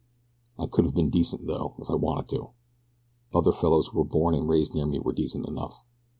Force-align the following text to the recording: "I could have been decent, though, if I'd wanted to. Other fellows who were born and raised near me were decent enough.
"I 0.57 0.65
could 0.65 0.85
have 0.85 0.95
been 0.95 1.11
decent, 1.11 1.45
though, 1.45 1.75
if 1.77 1.87
I'd 1.87 1.93
wanted 2.01 2.27
to. 2.29 2.49
Other 3.35 3.51
fellows 3.51 3.89
who 3.89 3.99
were 3.99 4.03
born 4.03 4.33
and 4.33 4.49
raised 4.49 4.73
near 4.73 4.87
me 4.87 4.97
were 4.97 5.13
decent 5.13 5.47
enough. 5.47 5.83